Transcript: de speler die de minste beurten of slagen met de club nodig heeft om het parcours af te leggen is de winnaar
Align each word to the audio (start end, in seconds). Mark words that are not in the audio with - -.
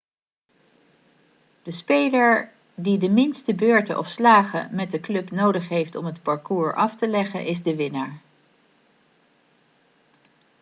de 1.63 1.71
speler 1.71 2.51
die 2.75 2.97
de 2.97 3.09
minste 3.09 3.53
beurten 3.53 3.97
of 3.97 4.07
slagen 4.09 4.75
met 4.75 4.91
de 4.91 4.99
club 4.99 5.31
nodig 5.31 5.67
heeft 5.69 5.95
om 5.95 6.05
het 6.05 6.21
parcours 6.23 6.75
af 6.75 6.95
te 6.95 7.07
leggen 7.07 7.45
is 7.45 7.63
de 7.63 7.75
winnaar 7.75 8.19